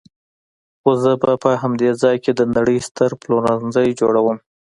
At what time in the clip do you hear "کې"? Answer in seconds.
2.23-2.31